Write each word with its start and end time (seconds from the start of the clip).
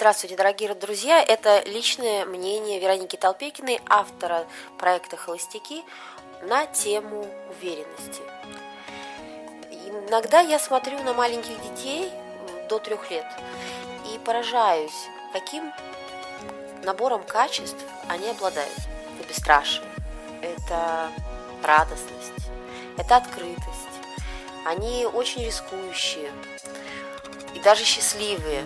Здравствуйте, 0.00 0.34
дорогие 0.34 0.74
друзья! 0.74 1.22
Это 1.22 1.62
личное 1.66 2.24
мнение 2.24 2.80
Вероники 2.80 3.16
Толпекиной, 3.16 3.82
автора 3.86 4.46
проекта 4.78 5.18
«Холостяки» 5.18 5.84
на 6.40 6.64
тему 6.64 7.26
уверенности. 7.50 8.22
Иногда 10.08 10.40
я 10.40 10.58
смотрю 10.58 11.02
на 11.02 11.12
маленьких 11.12 11.60
детей 11.60 12.10
до 12.70 12.78
трех 12.78 13.10
лет 13.10 13.26
и 14.10 14.18
поражаюсь, 14.20 15.06
каким 15.34 15.70
набором 16.82 17.22
качеств 17.22 17.84
они 18.08 18.30
обладают. 18.30 18.78
Это 19.18 19.28
бесстрашие, 19.28 19.84
это 20.40 21.10
радостность, 21.62 22.48
это 22.96 23.16
открытость. 23.16 23.66
Они 24.64 25.04
очень 25.04 25.44
рискующие 25.44 26.32
и 27.54 27.60
даже 27.60 27.84
счастливые. 27.84 28.64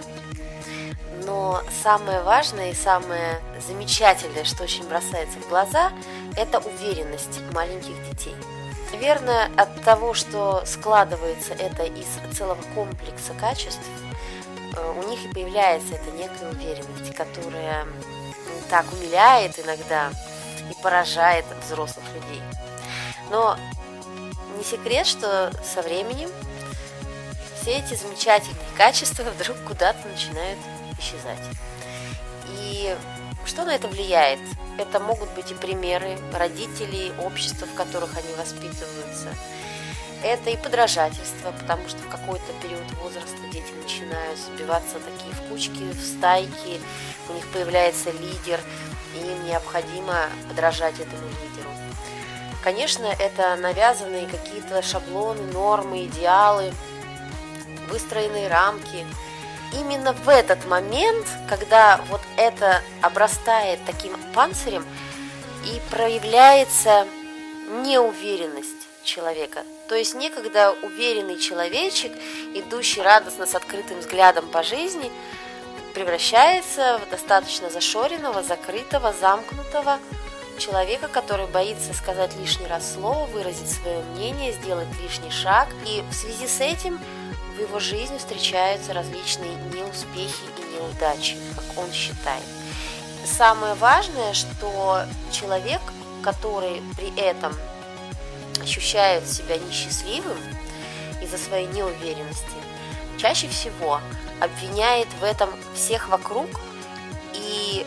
Но 1.24 1.62
самое 1.82 2.22
важное 2.22 2.70
и 2.70 2.74
самое 2.74 3.40
замечательное, 3.66 4.44
что 4.44 4.64
очень 4.64 4.86
бросается 4.86 5.38
в 5.38 5.48
глаза, 5.48 5.90
это 6.36 6.58
уверенность 6.58 7.40
маленьких 7.52 7.94
детей. 8.10 8.34
Наверное, 8.92 9.50
от 9.56 9.82
того, 9.82 10.14
что 10.14 10.62
складывается 10.66 11.54
это 11.54 11.84
из 11.84 12.06
целого 12.36 12.60
комплекса 12.74 13.32
качеств, 13.40 13.80
э, 14.76 14.94
у 14.98 15.08
них 15.08 15.24
и 15.24 15.28
появляется 15.28 15.94
эта 15.94 16.10
некая 16.12 16.50
уверенность, 16.50 17.14
которая 17.14 17.86
так 18.70 18.84
умиляет 18.92 19.58
иногда 19.58 20.10
и 20.70 20.82
поражает 20.82 21.44
взрослых 21.64 22.04
людей. 22.14 22.42
Но 23.30 23.56
не 24.56 24.64
секрет, 24.64 25.06
что 25.06 25.50
со 25.64 25.82
временем 25.82 26.30
все 27.60 27.78
эти 27.78 27.94
замечательные 27.94 28.68
качества 28.76 29.22
вдруг 29.38 29.56
куда-то 29.66 30.06
начинают 30.08 30.58
исчезать. 31.04 31.38
И 32.48 32.96
что 33.44 33.64
на 33.64 33.74
это 33.74 33.88
влияет? 33.88 34.40
Это 34.78 34.98
могут 35.00 35.30
быть 35.34 35.50
и 35.50 35.54
примеры 35.54 36.18
родителей, 36.32 37.12
общества, 37.22 37.66
в 37.66 37.74
которых 37.74 38.16
они 38.16 38.34
воспитываются. 38.36 39.34
Это 40.22 40.50
и 40.50 40.56
подражательство, 40.56 41.52
потому 41.60 41.86
что 41.88 41.98
в 41.98 42.08
какой-то 42.08 42.52
период 42.62 42.90
возраста 43.02 43.36
дети 43.52 43.72
начинают 43.82 44.38
сбиваться 44.38 44.96
такие 44.98 45.32
в 45.34 45.48
кучки, 45.48 45.82
в 45.92 46.00
стайки, 46.00 46.80
у 47.28 47.34
них 47.34 47.46
появляется 47.48 48.10
лидер, 48.10 48.58
и 49.14 49.18
им 49.18 49.46
необходимо 49.46 50.14
подражать 50.48 50.94
этому 50.94 51.28
лидеру. 51.28 51.70
Конечно, 52.62 53.04
это 53.04 53.54
навязанные 53.56 54.26
какие-то 54.26 54.80
шаблоны, 54.82 55.42
нормы, 55.52 56.06
идеалы, 56.06 56.72
выстроенные 57.90 58.48
рамки– 58.48 59.06
именно 59.78 60.12
в 60.12 60.28
этот 60.28 60.64
момент, 60.66 61.26
когда 61.48 62.00
вот 62.08 62.20
это 62.36 62.82
обрастает 63.02 63.80
таким 63.86 64.16
панцирем 64.34 64.84
и 65.64 65.80
проявляется 65.90 67.06
неуверенность 67.82 68.88
человека. 69.02 69.64
То 69.88 69.94
есть 69.94 70.14
некогда 70.14 70.74
уверенный 70.82 71.38
человечек, 71.38 72.12
идущий 72.54 73.02
радостно 73.02 73.46
с 73.46 73.54
открытым 73.54 74.00
взглядом 74.00 74.48
по 74.48 74.62
жизни, 74.62 75.10
превращается 75.94 77.00
в 77.06 77.10
достаточно 77.10 77.70
зашоренного, 77.70 78.42
закрытого, 78.42 79.12
замкнутого 79.12 79.98
человека, 80.58 81.08
который 81.08 81.46
боится 81.46 81.94
сказать 81.94 82.36
лишний 82.36 82.66
раз 82.66 82.94
слово, 82.94 83.26
выразить 83.26 83.70
свое 83.70 84.02
мнение, 84.14 84.52
сделать 84.52 84.88
лишний 85.02 85.30
шаг. 85.30 85.68
И 85.86 86.02
в 86.10 86.14
связи 86.14 86.46
с 86.46 86.60
этим 86.60 86.98
в 87.54 87.60
его 87.60 87.78
жизни 87.78 88.18
встречаются 88.18 88.92
различные 88.92 89.54
неуспехи 89.72 90.44
и 90.58 90.74
неудачи, 90.74 91.36
как 91.54 91.78
он 91.78 91.92
считает. 91.92 92.42
Самое 93.24 93.74
важное, 93.74 94.34
что 94.34 95.04
человек, 95.32 95.80
который 96.22 96.82
при 96.96 97.14
этом 97.18 97.54
ощущает 98.60 99.28
себя 99.28 99.56
несчастливым 99.56 100.38
из-за 101.22 101.38
своей 101.38 101.66
неуверенности, 101.68 102.44
чаще 103.18 103.48
всего 103.48 104.00
обвиняет 104.40 105.08
в 105.20 105.24
этом 105.24 105.50
всех 105.74 106.08
вокруг 106.08 106.48
и 107.34 107.86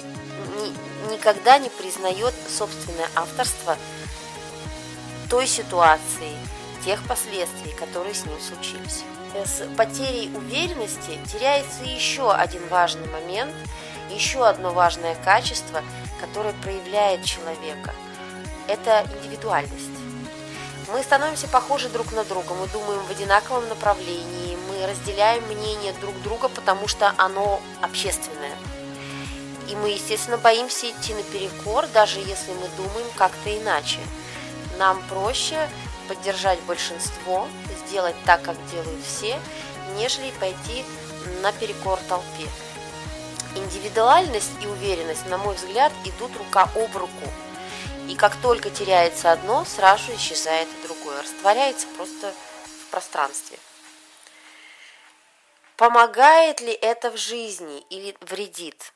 ни, 0.62 1.14
никогда 1.14 1.60
не 1.60 1.70
признает 1.70 2.34
собственное 2.50 3.10
авторство 3.16 3.78
той 5.30 5.46
ситуации, 5.46 6.38
тех 6.86 7.06
последствий, 7.06 7.74
которые 7.74 8.14
с 8.14 8.26
ним 8.26 8.40
случились 8.40 9.04
с 9.46 9.64
потерей 9.76 10.32
уверенности 10.36 11.20
теряется 11.32 11.84
еще 11.84 12.32
один 12.32 12.66
важный 12.68 13.08
момент, 13.10 13.54
еще 14.10 14.46
одно 14.48 14.72
важное 14.72 15.16
качество, 15.16 15.82
которое 16.20 16.54
проявляет 16.54 17.24
человека. 17.24 17.94
Это 18.68 19.06
индивидуальность. 19.18 19.98
Мы 20.92 21.04
становимся 21.04 21.48
похожи 21.48 21.90
друг 21.90 22.14
на 22.14 22.24
друга, 22.24 22.54
мы 22.54 22.68
думаем 22.68 23.02
в 23.02 23.12
одинаковом 23.12 23.68
направлении, 23.68 24.58
мы 24.70 24.88
разделяем 24.88 25.44
мнение 25.48 25.94
друг 26.00 26.20
друга, 26.22 26.48
потому 26.48 26.88
что 26.88 27.14
оно 27.18 27.60
общественное. 27.82 28.56
И 29.70 29.76
мы, 29.76 29.90
естественно, 29.90 30.38
боимся 30.38 30.90
идти 30.90 31.14
наперекор, 31.14 31.88
даже 31.88 32.20
если 32.20 32.54
мы 32.54 32.70
думаем 32.78 33.08
как-то 33.18 33.56
иначе. 33.58 34.00
Нам 34.78 35.02
проще 35.10 35.70
поддержать 36.08 36.60
большинство, 36.62 37.48
сделать 37.88 38.16
так, 38.26 38.42
как 38.44 38.56
делают 38.72 39.04
все, 39.06 39.40
нежели 39.96 40.32
пойти 40.40 40.84
наперекор 41.42 42.00
толпе. 42.08 42.48
Индивидуальность 43.56 44.52
и 44.62 44.68
уверенность, 44.68 45.26
на 45.28 45.38
мой 45.38 45.56
взгляд, 45.56 45.92
идут 46.06 46.36
рука 46.38 46.70
об 46.76 46.96
руку. 46.96 47.28
И 48.08 48.16
как 48.16 48.36
только 48.38 48.70
теряется 48.70 49.32
одно, 49.32 49.66
сразу 49.66 50.14
исчезает 50.16 50.68
и 50.68 50.88
другое, 50.88 51.22
растворяется 51.22 51.88
просто 51.98 52.34
в 52.82 52.92
пространстве. 52.92 53.58
Помогает 55.76 56.62
ли 56.62 56.72
это 56.72 57.12
в 57.12 57.18
жизни 57.18 57.82
или 57.90 58.16
вредит? 58.22 58.94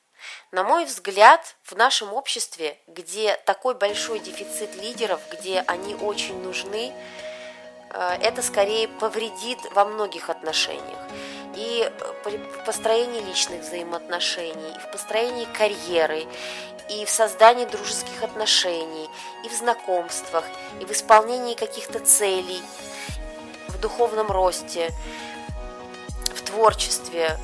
На 0.51 0.63
мой 0.63 0.85
взгляд, 0.85 1.55
в 1.63 1.75
нашем 1.75 2.13
обществе, 2.13 2.77
где 2.87 3.35
такой 3.45 3.75
большой 3.75 4.19
дефицит 4.19 4.75
лидеров, 4.75 5.21
где 5.31 5.63
они 5.67 5.95
очень 5.95 6.41
нужны, 6.41 6.93
это 7.93 8.41
скорее 8.41 8.87
повредит 8.87 9.59
во 9.73 9.85
многих 9.85 10.29
отношениях. 10.29 10.99
И 11.55 11.89
в 12.25 12.65
построении 12.65 13.21
личных 13.21 13.61
взаимоотношений, 13.61 14.71
и 14.75 14.79
в 14.79 14.91
построении 14.91 15.45
карьеры, 15.45 16.25
и 16.89 17.05
в 17.05 17.09
создании 17.09 17.65
дружеских 17.65 18.23
отношений, 18.23 19.09
и 19.43 19.49
в 19.49 19.53
знакомствах, 19.53 20.45
и 20.79 20.85
в 20.85 20.91
исполнении 20.91 21.55
каких-то 21.55 21.99
целей, 21.99 22.61
в 23.67 23.79
духовном 23.79 24.31
росте, 24.31 24.91
в 26.33 26.41
творчестве, 26.41 27.37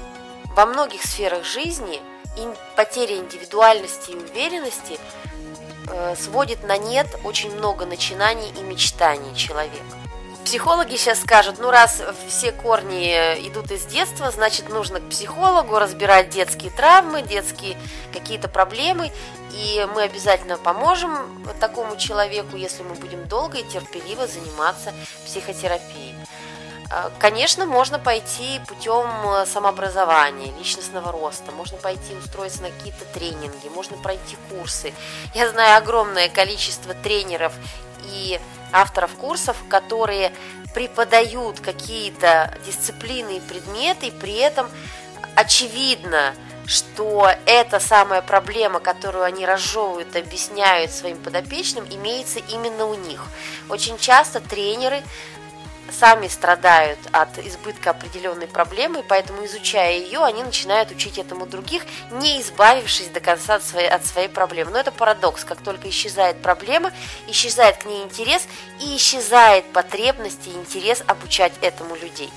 во 0.56 0.66
многих 0.66 1.04
сферах 1.04 1.44
жизни– 1.44 2.02
потеря 2.76 3.18
индивидуальности 3.18 4.12
и 4.12 4.16
уверенности 4.16 5.00
э, 5.90 6.16
сводит 6.16 6.64
на 6.64 6.78
нет 6.78 7.08
очень 7.24 7.56
много 7.56 7.86
начинаний 7.86 8.50
и 8.58 8.62
мечтаний 8.62 9.36
человека. 9.36 10.07
Психологи 10.48 10.96
сейчас 10.96 11.20
скажут, 11.20 11.60
ну 11.60 11.72
раз 11.72 12.02
все 12.30 12.54
корни 12.54 13.12
идут 13.50 13.70
из 13.70 13.86
детства, 13.86 14.32
значит 14.32 14.70
нужно 14.70 15.02
к 15.02 15.10
психологу 15.10 15.78
разбирать 15.78 16.30
детские 16.30 16.72
травмы, 16.72 17.22
детские 17.22 17.78
какие-то 18.14 18.48
проблемы, 18.48 19.12
и 19.52 19.86
мы 19.94 20.04
обязательно 20.04 20.56
поможем 20.56 21.46
такому 21.60 21.98
человеку, 21.98 22.56
если 22.56 22.84
мы 22.84 22.96
будем 22.96 23.28
долго 23.28 23.58
и 23.58 23.64
терпеливо 23.64 24.26
заниматься 24.26 24.94
психотерапией. 25.26 26.16
А, 26.90 27.12
конечно, 27.20 27.66
можно 27.66 28.00
пойти 28.00 28.62
путем 28.70 29.06
э, 29.26 29.46
самообразования, 29.48 30.54
личностного 30.58 31.12
роста, 31.12 31.52
можно 31.52 31.78
пойти 31.78 32.16
устроиться 32.16 32.62
на 32.62 32.70
какие-то 32.70 33.04
тренинги, 33.14 33.68
можно 33.76 33.98
пройти 33.98 34.38
курсы. 34.50 34.94
Я 35.36 35.50
знаю 35.50 35.78
огромное 35.78 36.30
количество 36.30 36.94
тренеров 36.94 37.52
и 38.06 38.40
авторов 38.72 39.16
курсов, 39.16 39.58
которые 39.70 40.32
преподают 40.74 41.60
какие-то 41.60 42.54
дисциплины 42.66 43.38
и 43.38 43.42
предметы, 43.42 44.08
и 44.08 44.12
при 44.12 44.36
этом 44.36 44.70
очевидно, 45.36 46.36
что 46.66 47.30
эта 47.46 47.80
самая 47.80 48.22
проблема, 48.22 48.80
которую 48.80 49.24
они 49.24 49.46
разжевывают, 49.46 50.16
объясняют 50.16 50.92
своим 50.92 51.18
подопечным, 51.18 51.86
имеется 51.90 52.40
именно 52.40 52.86
у 52.86 52.96
них. 52.96 53.24
Очень 53.70 53.98
часто 53.98 54.42
тренеры 54.42 55.02
сами 55.92 56.28
страдают 56.28 57.00
от 57.12 57.38
избытка 57.40 57.92
определенной 57.92 58.48
проблемы, 58.48 59.04
поэтому, 59.08 59.46
изучая 59.46 59.98
ее, 59.98 60.24
они 60.24 60.44
начинают 60.44 60.92
учить 60.92 61.18
этому 61.18 61.46
других, 61.46 61.84
не 62.12 62.42
избавившись 62.42 63.08
до 63.08 63.20
конца 63.20 63.56
от 63.56 63.64
своей, 63.64 63.90
от 63.90 64.06
своей 64.06 64.28
проблемы. 64.28 64.72
Но 64.72 64.80
это 64.80 64.92
парадокс. 64.92 65.44
Как 65.44 65.62
только 65.62 65.90
исчезает 65.90 66.42
проблема, 66.42 66.92
исчезает 67.28 67.78
к 67.78 67.86
ней 67.86 68.04
интерес 68.04 68.48
и 68.82 68.96
исчезает 68.96 69.66
потребность 69.74 70.48
и 70.48 70.52
интерес 70.52 71.04
обучать 71.08 71.54
этому 71.62 71.96
людей. 71.96 72.32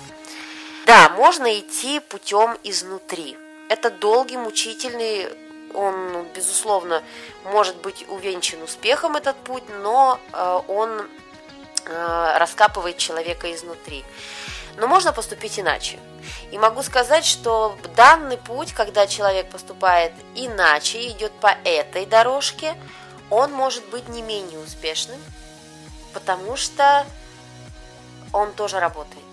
Да, 0.86 1.10
можно 1.10 1.58
идти 1.58 2.00
путем 2.00 2.56
изнутри. 2.64 3.36
Это 3.68 3.90
долгий, 3.90 4.36
мучительный, 4.36 5.28
он, 5.74 6.26
безусловно, 6.34 7.02
может 7.44 7.76
быть 7.76 8.04
увенчан 8.08 8.62
успехом 8.62 9.16
этот 9.16 9.36
путь, 9.36 9.62
но 9.82 10.18
э, 10.32 10.60
он 10.68 11.08
раскапывает 11.86 12.98
человека 12.98 13.52
изнутри. 13.52 14.04
Но 14.76 14.86
можно 14.86 15.12
поступить 15.12 15.58
иначе. 15.58 15.98
И 16.50 16.58
могу 16.58 16.82
сказать, 16.82 17.24
что 17.24 17.76
данный 17.96 18.36
путь, 18.36 18.72
когда 18.72 19.06
человек 19.06 19.50
поступает 19.50 20.12
иначе, 20.34 21.08
идет 21.08 21.32
по 21.32 21.56
этой 21.64 22.06
дорожке, 22.06 22.74
он 23.30 23.52
может 23.52 23.88
быть 23.90 24.08
не 24.08 24.22
менее 24.22 24.58
успешным, 24.58 25.20
потому 26.12 26.56
что 26.56 27.06
он 28.32 28.52
тоже 28.52 28.80
работает. 28.80 29.24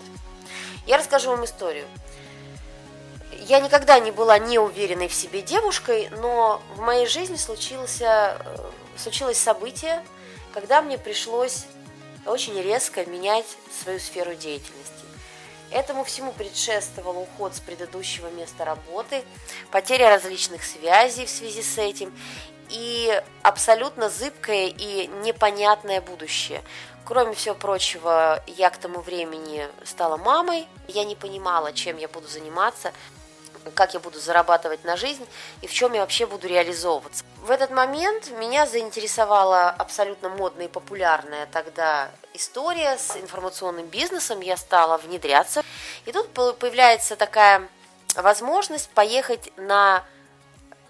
Я 0.86 0.96
расскажу 0.96 1.30
вам 1.30 1.44
историю. 1.44 1.86
Я 3.32 3.60
никогда 3.60 3.98
не 3.98 4.10
была 4.10 4.38
неуверенной 4.38 5.08
в 5.08 5.14
себе 5.14 5.42
девушкой, 5.42 6.08
но 6.18 6.62
в 6.74 6.80
моей 6.80 7.06
жизни 7.06 7.36
случился, 7.36 8.38
э, 8.44 8.56
случилось 8.96 9.38
событие, 9.38 10.04
когда 10.52 10.82
мне 10.82 10.98
пришлось 10.98 11.66
очень 12.26 12.60
резко 12.60 13.04
менять 13.06 13.46
свою 13.82 13.98
сферу 13.98 14.34
деятельности. 14.34 15.04
Этому 15.70 16.04
всему 16.04 16.32
предшествовал 16.32 17.18
уход 17.18 17.54
с 17.54 17.60
предыдущего 17.60 18.28
места 18.30 18.64
работы, 18.64 19.22
потеря 19.70 20.08
различных 20.08 20.64
связей 20.64 21.26
в 21.26 21.30
связи 21.30 21.62
с 21.62 21.76
этим 21.76 22.16
и 22.70 23.22
абсолютно 23.42 24.08
зыбкое 24.08 24.68
и 24.68 25.06
непонятное 25.22 26.00
будущее. 26.00 26.62
Кроме 27.04 27.34
всего 27.34 27.54
прочего, 27.54 28.42
я 28.46 28.70
к 28.70 28.78
тому 28.78 29.00
времени 29.00 29.66
стала 29.84 30.16
мамой, 30.16 30.66
я 30.88 31.04
не 31.04 31.16
понимала, 31.16 31.72
чем 31.72 31.96
я 31.98 32.08
буду 32.08 32.28
заниматься, 32.28 32.92
как 33.74 33.94
я 33.94 34.00
буду 34.00 34.18
зарабатывать 34.18 34.84
на 34.84 34.96
жизнь 34.96 35.26
и 35.62 35.66
в 35.66 35.72
чем 35.72 35.92
я 35.92 36.00
вообще 36.00 36.26
буду 36.26 36.48
реализовываться. 36.48 37.24
В 37.42 37.50
этот 37.50 37.70
момент 37.70 38.30
меня 38.38 38.66
заинтересовала 38.66 39.70
абсолютно 39.70 40.28
модная 40.28 40.66
и 40.66 40.68
популярная 40.68 41.46
тогда 41.46 42.10
история 42.34 42.96
с 42.98 43.16
информационным 43.16 43.86
бизнесом. 43.86 44.40
Я 44.40 44.56
стала 44.56 44.98
внедряться. 44.98 45.62
И 46.06 46.12
тут 46.12 46.30
появляется 46.30 47.16
такая 47.16 47.68
возможность 48.14 48.90
поехать 48.90 49.52
на 49.56 50.04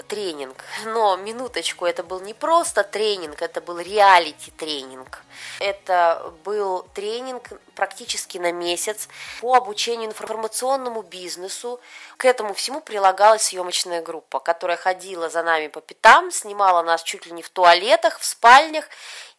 тренинг. 0.08 0.64
Но, 0.86 1.16
минуточку, 1.16 1.86
это 1.86 2.02
был 2.02 2.20
не 2.20 2.34
просто 2.34 2.82
тренинг, 2.82 3.42
это 3.42 3.60
был 3.60 3.78
реалити-тренинг. 3.78 5.22
Это 5.60 6.32
был 6.44 6.82
тренинг 6.94 7.50
практически 7.74 8.38
на 8.38 8.50
месяц 8.50 9.08
по 9.40 9.54
обучению 9.54 10.08
информационному 10.08 11.02
бизнесу. 11.02 11.80
К 12.16 12.24
этому 12.24 12.54
всему 12.54 12.80
прилагалась 12.80 13.42
съемочная 13.42 14.02
группа, 14.02 14.40
которая 14.40 14.76
ходила 14.76 15.28
за 15.28 15.42
нами 15.42 15.68
по 15.68 15.80
пятам, 15.80 16.32
снимала 16.32 16.82
нас 16.82 17.02
чуть 17.02 17.26
ли 17.26 17.32
не 17.32 17.42
в 17.42 17.50
туалетах, 17.50 18.18
в 18.18 18.24
спальнях 18.24 18.88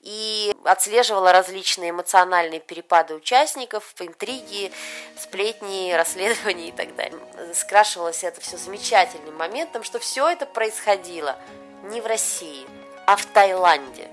и 0.02 0.56
отслеживала 0.64 1.32
различные 1.32 1.92
эмоциональные 1.92 2.60
перепады 2.60 3.16
участников, 3.16 3.94
интриги, 4.00 4.72
сплетни, 5.18 5.94
расследования 5.94 6.70
и 6.70 6.72
так 6.72 6.96
далее. 6.96 7.20
Скрашивалось 7.54 8.24
это 8.24 8.40
все 8.42 8.58
замечательным 8.58 9.36
моментом, 9.36 9.84
что 9.84 10.00
все 10.00 10.28
это 10.30 10.46
происходило 10.46 11.38
не 11.84 12.02
в 12.02 12.06
России, 12.06 12.66
а 13.06 13.16
в 13.16 13.26
Таиланде. 13.26 14.10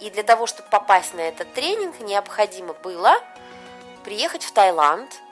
И 0.00 0.10
для 0.10 0.22
того, 0.22 0.46
чтобы 0.46 0.68
попасть 0.70 1.14
на 1.14 1.20
этот 1.20 1.52
тренинг, 1.54 2.00
необходимо 2.00 2.72
было 2.74 3.16
приехать 4.04 4.44
в 4.44 4.52
Таиланд– 4.52 5.10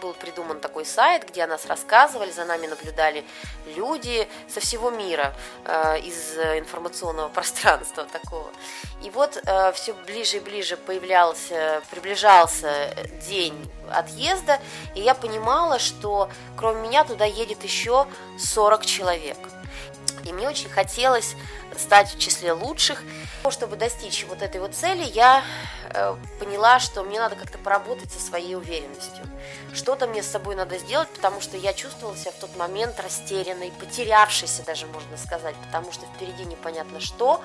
был 0.00 0.12
придуман 0.14 0.60
такой 0.60 0.84
сайт, 0.84 1.28
где 1.28 1.44
о 1.44 1.46
нас 1.46 1.66
рассказывали, 1.66 2.30
за 2.30 2.44
нами 2.44 2.66
наблюдали 2.66 3.24
люди 3.76 4.28
со 4.48 4.60
всего 4.60 4.90
мира 4.90 5.34
э, 5.64 6.00
из 6.00 6.36
информационного 6.36 7.28
пространства 7.34 8.04
такого. 8.04 8.50
И 9.02 9.10
вот 9.10 9.40
э, 9.44 9.72
все 9.72 9.92
ближе 9.92 10.38
и 10.38 10.40
ближе 10.40 10.76
появлялся, 10.76 11.82
приближался 11.90 12.94
день 13.28 13.70
отъезда, 13.90 14.60
и 14.94 15.00
я 15.00 15.14
понимала, 15.14 15.78
что 15.78 16.28
кроме 16.56 16.88
меня 16.88 17.04
туда 17.04 17.24
едет 17.24 17.62
еще 17.64 18.06
40 18.38 18.84
человек. 18.86 19.36
И 20.24 20.32
мне 20.32 20.48
очень 20.48 20.68
хотелось 20.68 21.36
стать 21.78 22.14
в 22.14 22.18
числе 22.18 22.52
лучших. 22.52 23.02
Чтобы 23.50 23.76
достичь 23.76 24.24
вот 24.28 24.42
этой 24.42 24.60
вот 24.60 24.74
цели, 24.74 25.04
я 25.04 25.44
э, 25.90 26.16
поняла, 26.40 26.80
что 26.80 27.02
мне 27.04 27.20
надо 27.20 27.36
как-то 27.36 27.58
поработать 27.58 28.10
со 28.10 28.20
своей 28.20 28.56
уверенностью. 28.56 29.24
Что-то 29.72 30.06
мне 30.06 30.22
с 30.22 30.26
собой 30.26 30.56
надо 30.56 30.78
сделать, 30.78 31.08
потому 31.10 31.40
что 31.40 31.56
я 31.56 31.72
чувствовала 31.72 32.16
себя 32.16 32.32
в 32.32 32.40
тот 32.40 32.56
момент 32.56 32.98
растерянной, 33.00 33.72
потерявшейся 33.78 34.64
даже, 34.64 34.86
можно 34.86 35.16
сказать, 35.16 35.54
потому 35.66 35.92
что 35.92 36.06
впереди 36.06 36.44
непонятно 36.44 37.00
что, 37.00 37.40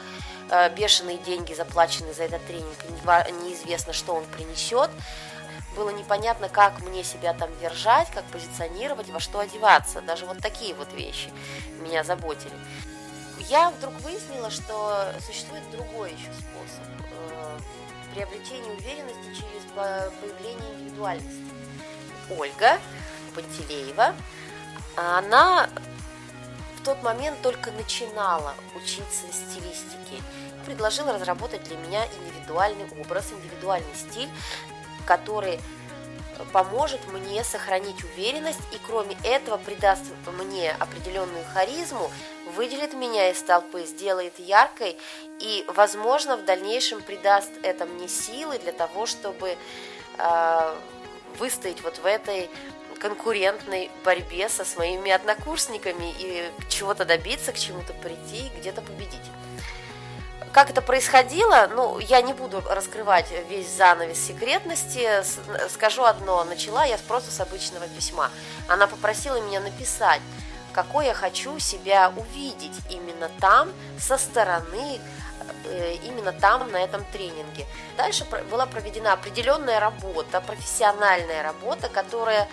э, 0.50 0.69
бешеные 0.75 1.18
деньги 1.18 1.54
заплачены 1.54 2.13
за 2.13 2.24
этот 2.24 2.45
тренинг, 2.45 2.77
неизвестно, 3.44 3.94
что 3.94 4.13
он 4.16 4.25
принесет. 4.25 4.89
Было 5.75 5.89
непонятно, 5.92 6.50
как 6.50 6.81
мне 6.81 7.04
себя 7.04 7.34
там 7.34 7.50
держать, 7.62 8.10
как 8.12 8.25
позиционировать, 8.25 9.10
во 9.10 9.19
что 9.19 9.39
одеваться. 9.39 10.01
Даже 10.01 10.25
вот 10.25 10.39
такие 10.39 10.74
вот 10.74 10.92
вещи 10.94 11.30
меня 11.80 12.04
заботили 12.04 12.51
я 13.39 13.69
вдруг 13.72 13.94
выяснила, 14.01 14.50
что 14.50 15.13
существует 15.25 15.63
другой 15.72 16.12
еще 16.12 16.30
способ 16.33 16.83
э, 17.00 17.60
приобретения 18.13 18.72
уверенности 18.72 19.36
через 19.36 19.63
появление 19.75 20.74
индивидуальности. 20.75 21.51
Ольга 22.30 22.80
Пантелеева, 23.36 24.16
она 24.95 25.69
в 26.78 26.83
тот 26.83 27.04
момент 27.04 27.42
только 27.42 27.72
начинала 27.72 28.56
учиться 28.75 29.25
стилистике. 29.31 30.22
Предложила 30.66 31.13
разработать 31.13 31.63
для 31.63 31.77
меня 31.77 32.06
индивидуальный 32.06 32.86
образ, 33.00 33.31
индивидуальный 33.31 33.95
стиль, 33.95 34.30
который 35.06 35.60
поможет 36.54 37.00
мне 37.08 37.44
сохранить 37.44 38.04
уверенность 38.04 38.62
и 38.74 38.78
кроме 38.86 39.18
этого 39.24 39.58
придаст 39.58 40.04
мне 40.38 40.72
определенную 40.72 41.44
харизму, 41.54 42.12
выделит 42.56 42.94
меня 42.94 43.30
из 43.30 43.42
толпы, 43.42 43.86
сделает 43.86 44.40
яркой 44.40 44.98
и, 45.40 45.66
возможно, 45.76 46.38
в 46.38 46.46
дальнейшем 46.46 47.02
придаст 47.02 47.52
это 47.64 47.86
мне 47.86 48.08
силы 48.08 48.60
для 48.60 48.72
того, 48.72 49.06
чтобы 49.06 49.58
э, 50.18 50.76
выстоять 51.38 51.82
вот 51.82 51.98
в 51.98 52.06
этой 52.06 52.50
конкурентной 53.00 53.89
борьбе 54.06 54.48
со 54.48 54.63
своими 54.63 55.12
однокурсниками 55.12 56.13
и 56.20 56.50
чего-то 56.70 57.04
добиться, 57.04 57.51
к 57.51 57.58
чему-то 57.58 57.94
прийти 57.94 58.48
и 58.48 58.60
где-то 58.60 58.82
победить. 58.82 59.32
Как 60.53 60.70
это 60.70 60.81
происходило, 60.81 61.70
ну, 61.74 61.98
я 62.00 62.22
не 62.22 62.34
буду 62.34 62.62
раскрывать 62.70 63.27
весь 63.50 63.70
занавес 63.70 64.20
секретности, 64.20 65.10
скажу 65.70 66.03
одно, 66.03 66.43
начала 66.43 66.84
я 66.84 66.98
просто 67.08 67.31
с 67.31 67.39
обычного 67.39 67.88
письма. 67.88 68.29
Она 68.67 68.88
попросила 68.88 69.39
меня 69.39 69.62
написать, 69.62 70.20
какой 70.74 71.05
я 71.05 71.13
хочу 71.13 71.58
себя 71.60 72.12
увидеть 72.17 72.77
именно 72.89 73.29
там, 73.39 73.70
со 73.98 74.17
стороны, 74.17 75.00
э, 75.65 75.93
именно 76.03 76.34
там, 76.34 76.70
на 76.70 76.77
этом 76.84 77.05
тренинге. 77.13 77.65
Дальше 77.96 78.25
была 78.50 78.65
проведена 78.65 79.13
определенная 79.13 79.79
работа, 79.79 80.41
профессиональная 80.41 81.43
работа, 81.43 81.88
которая 81.88 82.50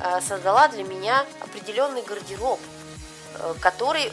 э, 0.00 0.20
создала 0.20 0.68
для 0.68 0.84
меня 0.84 1.24
определенный 1.40 2.02
гардероб, 2.02 2.60
э, 3.36 3.54
который 3.60 4.12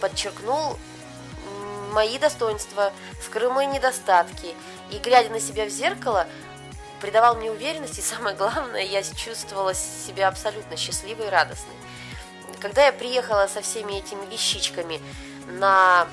подчеркнул 0.00 0.76
мои 1.94 2.18
достоинства, 2.18 2.92
скрыл 3.24 3.52
мои 3.52 3.66
недостатки. 3.66 4.54
И 4.90 4.98
глядя 4.98 5.30
на 5.30 5.40
себя 5.40 5.64
в 5.64 5.70
зеркало, 5.70 6.26
придавал 7.00 7.36
мне 7.36 7.50
уверенность, 7.50 7.98
и 7.98 8.02
самое 8.02 8.36
главное, 8.36 8.82
я 8.82 9.02
чувствовала 9.02 9.72
себя 9.74 10.28
абсолютно 10.28 10.76
счастливой 10.76 11.26
и 11.26 11.30
радостной. 11.30 11.74
Когда 12.60 12.86
я 12.86 12.92
приехала 12.92 13.46
со 13.46 13.62
всеми 13.62 13.94
этими 13.94 14.24
вещичками 14.30 15.00
на 15.46 16.06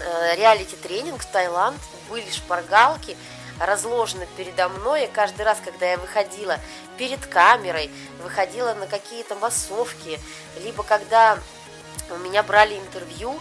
э, 0.00 0.36
реалити-тренинг 0.36 1.22
в 1.22 1.26
Таиланд, 1.26 1.78
были 2.08 2.28
шпаргалки, 2.30 3.16
разложены 3.60 4.26
передо 4.36 4.68
мной, 4.68 5.04
и 5.04 5.08
каждый 5.08 5.42
раз, 5.42 5.58
когда 5.64 5.90
я 5.90 5.98
выходила 5.98 6.58
перед 6.96 7.26
камерой, 7.26 7.90
выходила 8.22 8.74
на 8.74 8.86
какие-то 8.86 9.34
массовки, 9.34 10.20
либо 10.62 10.82
когда 10.82 11.38
у 12.10 12.16
меня 12.18 12.42
брали 12.42 12.78
интервью, 12.78 13.38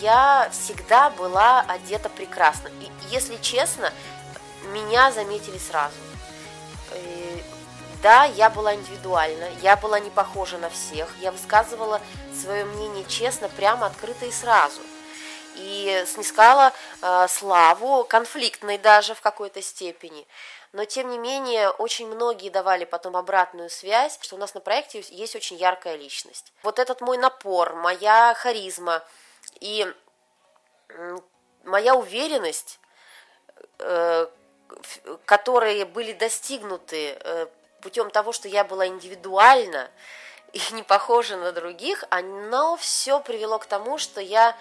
я 0.00 0.48
всегда 0.52 1.10
была 1.10 1.60
одета 1.68 2.08
прекрасно. 2.08 2.68
И, 2.80 2.90
если 3.10 3.36
честно, 3.36 3.92
меня 4.72 5.10
заметили 5.12 5.58
сразу. 5.58 5.96
И, 6.94 7.42
да, 8.02 8.24
я 8.24 8.50
была 8.50 8.74
индивидуальна, 8.74 9.48
я 9.62 9.76
была 9.76 10.00
не 10.00 10.10
похожа 10.10 10.58
на 10.58 10.70
всех, 10.70 11.08
я 11.20 11.32
высказывала 11.32 12.00
свое 12.40 12.64
мнение 12.64 13.04
честно, 13.06 13.48
прямо, 13.48 13.86
открыто 13.86 14.26
и 14.26 14.30
сразу. 14.30 14.80
И 15.56 16.04
снискала 16.06 16.72
э, 17.00 17.26
славу, 17.28 18.04
конфликтной 18.04 18.76
даже 18.76 19.14
в 19.14 19.20
какой-то 19.22 19.62
степени. 19.62 20.26
но 20.72 20.84
тем 20.84 21.08
не 21.08 21.16
менее 21.18 21.70
очень 21.70 22.06
многие 22.06 22.50
давали 22.50 22.84
потом 22.84 23.16
обратную 23.16 23.70
связь, 23.70 24.18
что 24.20 24.36
у 24.36 24.38
нас 24.38 24.52
на 24.52 24.60
проекте 24.60 25.02
есть 25.08 25.34
очень 25.34 25.56
яркая 25.56 25.96
личность. 25.96 26.52
Вот 26.62 26.78
этот 26.78 27.00
мой 27.00 27.16
напор, 27.16 27.74
моя 27.74 28.34
харизма 28.34 29.02
и 29.60 29.86
моя 31.64 31.94
уверенность, 31.94 32.80
э, 33.78 34.26
которые 35.24 35.84
были 35.84 36.12
достигнуты 36.12 37.18
э, 37.20 37.46
путем 37.82 38.10
того, 38.10 38.32
что 38.32 38.48
я 38.48 38.64
была 38.64 38.86
индивидуальна 38.86 39.90
и 40.52 40.60
не 40.72 40.82
похожа 40.82 41.36
на 41.36 41.52
других, 41.52 42.04
оно 42.10 42.76
все 42.76 43.20
привело 43.20 43.58
к 43.58 43.66
тому, 43.66 43.98
что 43.98 44.20
я 44.20 44.56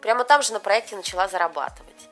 прямо 0.00 0.24
там 0.24 0.42
же 0.42 0.52
на 0.52 0.60
проекте 0.60 0.96
начала 0.96 1.28
зарабатывать. 1.28 2.09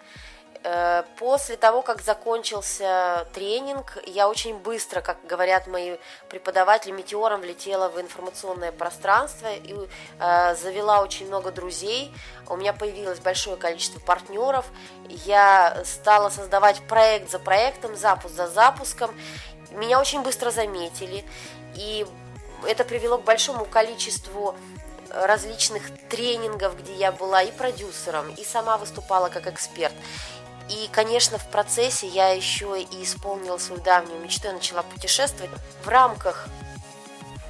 Э, 0.64 1.04
после 1.18 1.56
того, 1.56 1.82
как 1.82 2.02
закончился 2.02 3.26
тренинг, 3.32 3.98
я 4.06 4.28
очень 4.28 4.58
быстро, 4.58 5.00
как 5.00 5.18
говорят 5.24 5.66
мои 5.66 5.96
преподаватели, 6.28 6.90
метеором 6.90 7.40
влетела 7.40 7.88
в 7.88 8.00
информационное 8.00 8.72
пространство 8.72 9.48
и 9.52 9.74
э, 10.18 10.54
завела 10.56 11.00
очень 11.02 11.26
много 11.26 11.52
друзей. 11.52 12.12
У 12.48 12.56
меня 12.56 12.72
появилось 12.72 13.20
большое 13.20 13.56
количество 13.56 14.00
партнеров. 14.00 14.66
Я 15.08 15.82
стала 15.84 16.28
создавать 16.28 16.80
проект 16.88 17.30
за 17.30 17.38
проектом, 17.38 17.96
запуск 17.96 18.34
за 18.34 18.48
запуском. 18.48 19.14
Меня 19.70 20.00
очень 20.00 20.22
быстро 20.22 20.50
заметили, 20.50 21.24
и 21.74 22.06
это 22.66 22.84
привело 22.84 23.18
к 23.18 23.24
большому 23.24 23.64
количеству 23.64 24.56
различных 25.10 25.82
тренингов, 26.08 26.78
где 26.78 26.94
я 26.94 27.12
была 27.12 27.42
и 27.42 27.50
продюсером, 27.50 28.30
и 28.34 28.44
сама 28.44 28.76
выступала 28.76 29.28
как 29.28 29.46
эксперт. 29.46 29.94
И, 30.68 30.88
конечно, 30.92 31.38
в 31.38 31.46
процессе 31.48 32.06
я 32.06 32.28
еще 32.28 32.80
и 32.80 33.02
исполнила 33.02 33.58
свою 33.58 33.80
давнюю 33.82 34.20
мечту, 34.20 34.48
я 34.48 34.52
начала 34.52 34.82
путешествовать 34.82 35.50
в 35.82 35.88
рамках 35.88 36.48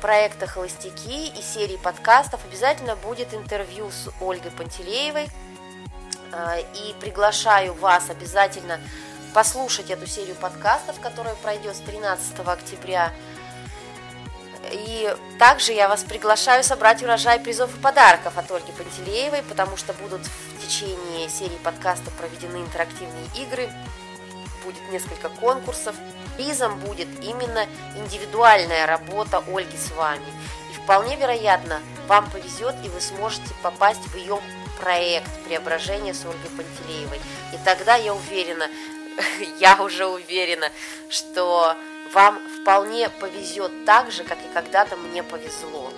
проекта 0.00 0.46
«Холостяки» 0.46 1.28
и 1.28 1.42
серии 1.42 1.76
подкастов 1.76 2.44
обязательно 2.44 2.94
будет 2.96 3.34
интервью 3.34 3.90
с 3.90 4.08
Ольгой 4.20 4.52
Пантелеевой. 4.52 5.28
А, 6.32 6.58
и 6.58 6.92
приглашаю 7.00 7.74
вас 7.74 8.10
обязательно 8.10 8.80
послушать 9.34 9.90
эту 9.90 10.06
серию 10.06 10.36
подкастов, 10.36 11.00
которая 11.00 11.34
пройдет 11.36 11.76
с 11.76 11.80
13 11.80 12.38
октября 12.46 13.12
и 14.70 15.14
также 15.38 15.72
я 15.72 15.88
вас 15.88 16.02
приглашаю 16.02 16.64
собрать 16.64 17.02
урожай 17.02 17.40
призов 17.40 17.74
и 17.74 17.80
подарков 17.80 18.36
от 18.36 18.50
Ольги 18.50 18.72
Пантелеевой, 18.72 19.42
потому 19.42 19.76
что 19.76 19.92
будут 19.94 20.22
в 20.22 20.66
течение 20.66 21.28
серии 21.28 21.58
подкастов 21.62 22.12
проведены 22.14 22.58
интерактивные 22.58 23.26
игры, 23.36 23.70
будет 24.64 24.90
несколько 24.90 25.28
конкурсов. 25.28 25.94
Призом 26.36 26.78
будет 26.80 27.08
именно 27.22 27.66
индивидуальная 27.96 28.86
работа 28.86 29.42
Ольги 29.48 29.76
с 29.76 29.90
вами. 29.92 30.26
И 30.70 30.74
вполне 30.74 31.16
вероятно, 31.16 31.80
вам 32.06 32.30
повезет, 32.30 32.74
и 32.84 32.88
вы 32.88 33.00
сможете 33.00 33.52
попасть 33.62 34.02
в 34.08 34.16
ее 34.16 34.38
проект 34.80 35.30
«Преображение 35.44 36.14
с 36.14 36.24
Ольгой 36.24 36.50
Пантелеевой». 36.56 37.18
И 37.52 37.58
тогда 37.64 37.96
я 37.96 38.14
уверена, 38.14 38.68
я 39.58 39.82
уже 39.82 40.06
уверена, 40.06 40.70
что 41.08 41.76
вам 42.12 42.38
вполне 42.60 43.08
повезет 43.10 43.84
так 43.84 44.10
же, 44.10 44.24
как 44.24 44.38
и 44.38 44.52
когда-то 44.54 44.96
мне 44.96 45.22
повезло. 45.22 45.92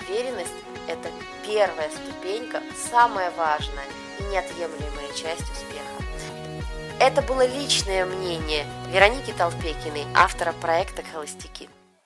Уверенность– 0.00 0.52
это 0.88 1.10
первая 1.46 1.90
ступенька, 1.90 2.62
самая 2.90 3.30
важная 3.32 3.84
и 4.18 4.22
неотъемлемая 4.24 5.12
часть 5.14 5.50
успеха. 5.50 5.82
Это 7.00 7.22
было 7.22 7.44
личное 7.46 8.04
мнение 8.04 8.66
Вероники 8.88 9.32
Толпекиной, 9.32 10.06
автора 10.14 10.52
проекта 10.52 11.02
«Холостяки». 11.12 11.68